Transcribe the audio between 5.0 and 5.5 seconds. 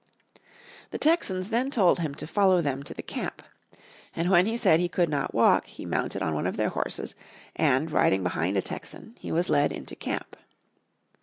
not